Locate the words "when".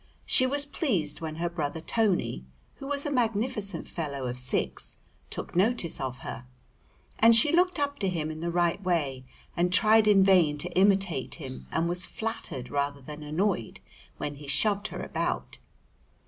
1.21-1.35, 14.17-14.37